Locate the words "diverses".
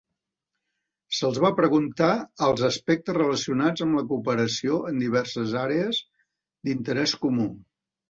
5.07-5.57